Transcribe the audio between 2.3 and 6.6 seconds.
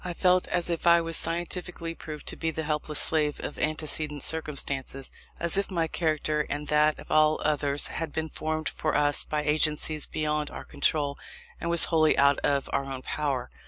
be the helpless slave of antecedent circumstances; as if my character